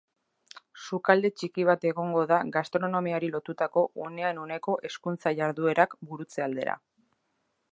Sukalde 0.83 1.29
txiki 1.41 1.65
bat 1.69 1.83
egongo 1.89 2.23
da 2.31 2.39
gastronomiari 2.55 3.29
lotutako 3.35 3.83
unean 4.07 4.41
uneko 4.45 4.75
hezkuntza-jarduerak 4.89 5.95
burutze 6.11 6.47
aldera. 6.49 6.79